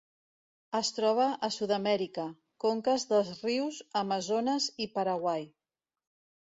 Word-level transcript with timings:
Es 0.77 0.87
troba 0.99 1.27
a 1.47 1.49
Sud-amèrica: 1.57 2.25
conques 2.65 3.07
dels 3.13 3.31
rius 3.47 3.81
Amazones 4.05 4.71
i 4.87 4.91
Paraguai. 4.99 5.49